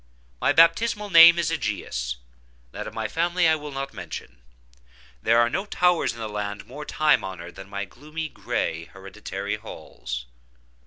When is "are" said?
5.39-5.47